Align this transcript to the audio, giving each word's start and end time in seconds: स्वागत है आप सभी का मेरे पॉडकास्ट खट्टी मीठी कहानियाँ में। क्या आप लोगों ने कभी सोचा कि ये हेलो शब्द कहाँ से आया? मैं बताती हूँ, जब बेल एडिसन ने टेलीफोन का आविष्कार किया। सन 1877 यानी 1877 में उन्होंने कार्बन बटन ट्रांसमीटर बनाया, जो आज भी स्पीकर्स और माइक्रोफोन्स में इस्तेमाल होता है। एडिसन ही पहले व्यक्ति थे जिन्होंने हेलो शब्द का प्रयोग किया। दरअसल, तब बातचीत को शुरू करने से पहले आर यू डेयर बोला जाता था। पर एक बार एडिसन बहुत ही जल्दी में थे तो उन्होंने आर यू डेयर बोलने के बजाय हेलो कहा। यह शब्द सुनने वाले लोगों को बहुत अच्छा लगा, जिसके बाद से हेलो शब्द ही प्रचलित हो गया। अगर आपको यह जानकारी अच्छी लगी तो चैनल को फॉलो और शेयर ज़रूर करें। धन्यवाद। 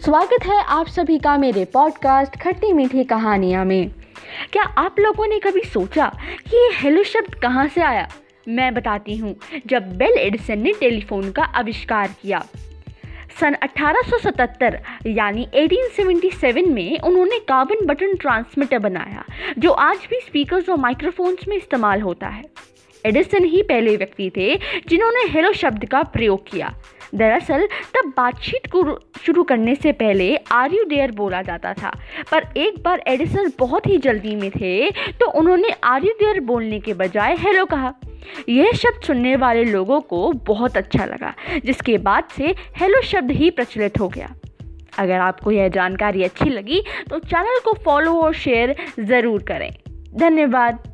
स्वागत 0.00 0.44
है 0.46 0.62
आप 0.64 0.86
सभी 0.86 1.18
का 1.18 1.36
मेरे 1.38 1.64
पॉडकास्ट 1.64 2.36
खट्टी 2.36 2.72
मीठी 2.72 3.02
कहानियाँ 3.04 3.64
में। 3.64 3.90
क्या 4.52 4.62
आप 4.62 4.96
लोगों 5.00 5.26
ने 5.26 5.38
कभी 5.38 5.60
सोचा 5.60 6.06
कि 6.48 6.56
ये 6.56 6.70
हेलो 6.74 7.02
शब्द 7.02 7.34
कहाँ 7.34 7.66
से 7.68 7.80
आया? 7.80 8.08
मैं 8.48 8.74
बताती 8.74 9.16
हूँ, 9.16 9.34
जब 9.66 9.96
बेल 9.96 10.18
एडिसन 10.18 10.58
ने 10.58 10.72
टेलीफोन 10.72 11.30
का 11.32 11.42
आविष्कार 11.42 12.14
किया। 12.22 12.44
सन 13.40 13.54
1877 13.54 14.80
यानी 15.06 15.48
1877 15.54 16.66
में 16.66 16.98
उन्होंने 17.00 17.38
कार्बन 17.38 17.86
बटन 17.86 18.14
ट्रांसमीटर 18.14 18.78
बनाया, 18.78 19.24
जो 19.58 19.70
आज 19.70 20.06
भी 20.10 20.20
स्पीकर्स 20.20 20.68
और 20.68 20.76
माइक्रोफोन्स 20.76 21.48
में 21.48 21.56
इस्तेमाल 21.56 22.00
होता 22.00 22.28
है। 22.28 22.42
एडिसन 23.06 23.44
ही 23.44 23.62
पहले 23.62 23.96
व्यक्ति 23.96 24.30
थे 24.36 24.54
जिन्होंने 24.88 25.28
हेलो 25.30 25.52
शब्द 25.52 25.84
का 25.84 26.02
प्रयोग 26.02 26.46
किया। 26.46 26.74
दरअसल, 27.14 27.66
तब 27.94 28.12
बातचीत 28.16 28.66
को 28.66 28.82
शुरू 29.22 29.42
करने 29.42 29.74
से 29.74 29.92
पहले 29.92 30.36
आर 30.52 30.72
यू 30.72 30.84
डेयर 30.84 31.10
बोला 31.10 31.40
जाता 31.42 31.72
था। 31.74 31.90
पर 32.32 32.46
एक 32.56 32.82
बार 32.82 33.02
एडिसन 33.06 33.50
बहुत 33.58 33.86
ही 33.86 33.96
जल्दी 33.98 34.34
में 34.36 34.50
थे 34.50 34.90
तो 34.90 35.30
उन्होंने 35.30 35.70
आर 35.84 36.04
यू 36.04 36.12
डेयर 36.20 36.40
बोलने 36.40 36.80
के 36.80 36.94
बजाय 36.94 37.36
हेलो 37.38 37.64
कहा। 37.64 37.92
यह 38.48 38.72
शब्द 38.72 39.02
सुनने 39.02 39.34
वाले 39.36 39.64
लोगों 39.64 40.00
को 40.00 40.32
बहुत 40.46 40.76
अच्छा 40.76 41.04
लगा, 41.04 41.34
जिसके 41.64 41.96
बाद 41.98 42.28
से 42.30 42.54
हेलो 42.76 43.02
शब्द 43.02 43.30
ही 43.30 43.50
प्रचलित 43.50 43.98
हो 44.00 44.08
गया। 44.08 44.34
अगर 44.98 45.18
आपको 45.20 45.50
यह 45.50 45.68
जानकारी 45.68 46.22
अच्छी 46.24 46.48
लगी 46.50 46.82
तो 47.10 47.18
चैनल 47.18 47.60
को 47.64 47.72
फॉलो 47.84 48.14
और 48.22 48.34
शेयर 48.34 48.76
ज़रूर 49.00 49.42
करें। 49.42 49.70
धन्यवाद। 50.14 50.89